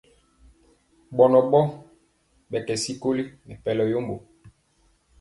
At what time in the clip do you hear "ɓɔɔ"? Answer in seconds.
1.51-2.57